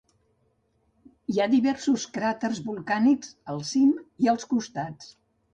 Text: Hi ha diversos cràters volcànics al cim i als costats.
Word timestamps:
Hi 1.33 1.41
ha 1.43 1.47
diversos 1.51 2.07
cràters 2.17 2.63
volcànics 2.71 3.31
al 3.55 3.63
cim 3.75 3.93
i 4.27 4.35
als 4.35 4.51
costats. 4.57 5.17